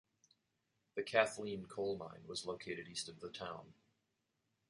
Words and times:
The 0.95 1.03
Kathleen 1.03 1.67
Coal 1.67 1.95
Mine 1.95 2.23
was 2.25 2.43
located 2.43 2.87
east 2.87 3.07
of 3.07 3.19
the 3.19 3.29
town. 3.29 3.75